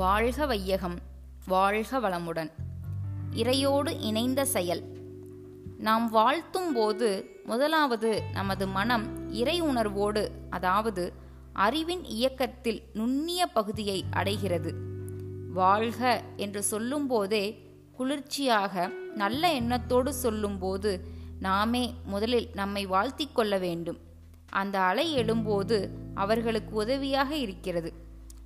[0.00, 0.98] வாழ்க வையகம்
[1.46, 2.50] வாழ்க வளமுடன்.
[3.32, 4.82] இறையோடு இணைந்த செயல்.
[5.78, 11.12] நாம் வாழ்த்தும் போது முதலாவது நமது மனம் இறை உணர்வோடு அதாவது
[11.52, 14.74] அறிவின் இயக்கத்தில் நுண்ணிய பகுதியை அடைகிறது.
[15.52, 21.04] வாழ்க என்று சொல்லும்போதே குளிர்ச்சியாக நல்ல எண்ணத்தோடு சொல்லும்போது
[21.40, 23.98] நாமே முதலில் நம்மை வாழ்த்தி கொள்ள வேண்டும்.
[24.50, 27.92] அந்த அலை எழும்போது அவர்களுக்கு உதவியாக இருக்கிறது.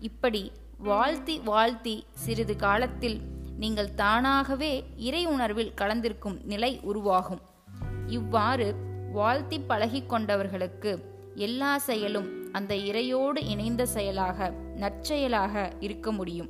[0.00, 3.20] இப்படி வாழ்த்தி வாழ்த்தி சிறிது காலத்தில்
[3.58, 7.40] நீங்கள் தானாகவே இறை உணர்வில் கலந்திருக்கும் நிலை உருவாகும்.
[8.06, 8.74] இவ்வாறு
[9.12, 11.02] வாழ்த்தி பழகி கொண்டவர்களுக்கு
[11.34, 16.48] எல்லா செயலும் அந்த இறையோடு இணைந்த செயலாக நற்செயலாக இருக்க முடியும்.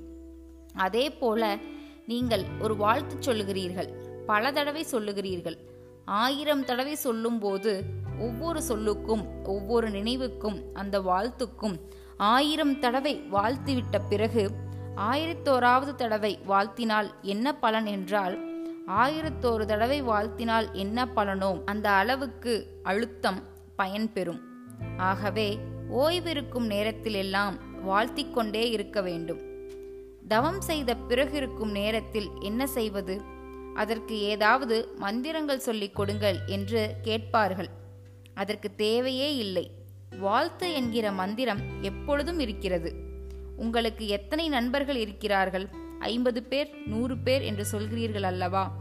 [0.74, 1.58] அதே போல
[2.06, 3.88] நீங்கள் ஒரு வாழ்த்து சொல்லுகிறீர்கள்
[4.26, 5.56] பல தடவை சொல்லுகிறீர்கள்.
[6.04, 7.84] ஆயிரம் தடவை சொல்லும்போது
[8.18, 11.78] ஒவ்வொரு சொல்லுக்கும் ஒவ்வொரு நினைவுக்கும் அந்த வாழ்த்துக்கும்
[12.18, 14.50] ஆயிரம் தடவை வாழ்த்திவிட்ட பிறகு
[14.96, 18.46] ஆயிரத்தோராவது தடவை வாழ்த்தினால் என்ன பலன் என்றால்
[18.86, 23.42] ஆயிரத்தோரு தடவை வாழ்த்தினால் என்ன பலனோ அந்த அளவுக்கு அழுத்தம்
[23.78, 24.40] பயன்பெறும்.
[24.96, 25.58] ஆகவே
[25.92, 27.52] ஓய்விருக்கும் நேரத்திலெல்லாம்
[27.82, 29.38] வாழ்த்திக் கொண்டே இருக்க வேண்டும்.
[30.28, 33.20] தவம் செய்த பிறகு இருக்கும் நேரத்தில் என்ன செய்வது?
[33.74, 37.68] அதற்கு ஏதாவது மந்திரங்கள் சொல்லிக் கொடுங்கள் என்று கேட்பார்கள்.
[38.34, 39.70] அதற்கு தேவையே இல்லை.
[40.18, 42.94] வாழ்த்து என்கிற மந்திரம் எப்பொழுதும் இருக்கிறது.
[43.56, 45.68] உங்களுக்கு எத்தனை நண்பர்கள் இருக்கிறார்கள்?
[45.98, 48.72] ஐம்பது பேர் நூறு பேர் என்று சொல்கிறீர்கள் அல்லவா?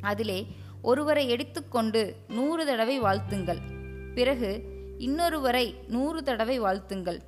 [0.00, 0.46] அதிலே
[0.82, 3.58] ஒருவரை எடுத்துக்கொண்டு நூறு தடவை வாழ்த்துங்கள்.
[4.14, 4.62] பிறகு
[4.98, 7.18] இன்னொருவரை நூறு தடவை வாழ்த்துங்கள்.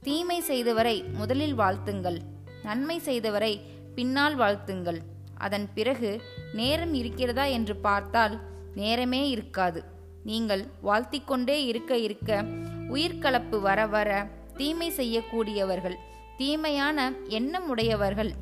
[0.00, 2.18] தீமை செய்தவரை முதலில் வாழ்த்துங்கள்.
[2.62, 3.60] நன்மை செய்தவரை
[3.94, 4.98] பின்னால் வாழ்த்துங்கள்.
[5.34, 6.22] அதன் பிறகு
[6.52, 8.40] நேரம் இருக்கிறதா என்று பார்த்தால்
[8.74, 9.84] நேரமே இருக்காது.
[10.24, 12.44] நீங்கள் வாழ்த்திக்கொண்டே இருக்க இருக்க
[12.88, 15.96] உயிர்கலப்பு வர வர தீமை செய்யக்கூடியவர்கள்
[16.36, 18.32] தீமையான எண்ணம் உடையவர்கள்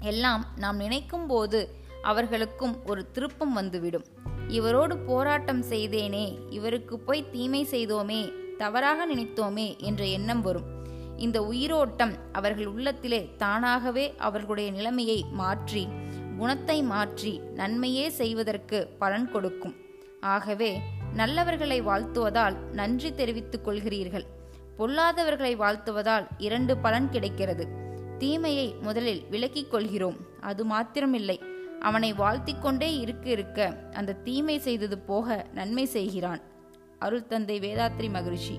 [0.00, 4.04] எல்லாம் நாம் நினைக்கும் போது அவர்களுக்கும் ஒரு திருப்பம் வந்துவிடும்.
[4.48, 10.64] இவரோடு போராட்டம் செய்தேனே இவருக்கு போய் தீமை செய்தோமே தவறாக நினைத்தோமே என்ற எண்ணம் வரும்.
[11.16, 15.88] இந்த உயிரோட்டம் அவர்கள் உள்ளத்திலே தானாகவே அவர்களுடைய நிலைமையை மாற்றி
[16.38, 19.76] குணத்தை மாற்றி நன்மையே செய்வதற்கு பலன் கொடுக்கும்.
[20.20, 20.80] ஆகவே
[21.16, 24.24] நல்லவர்களை வாழ்த்துவதால் நன்றி தெரிவித்துக் கொள்கிறீர்கள்.
[24.78, 27.68] பொல்லாதவர்களை வாழ்த்துவதால் இரண்டு பலன் கிடைக்கிறது.
[28.18, 30.16] தீமையை முதலில் விலக்கிக் கொள்கிறோம்.
[30.40, 31.40] அது மாத்திரமில்லை.
[31.80, 36.40] அவனை வாழ்த்திக் கொண்டே இருக்க இருக்க அந்த தீமை செய்தது போக நன்மை செய்கிறான்.
[36.98, 38.58] அருள் தந்தை வேதாத்ரி மகிழ்ச்சி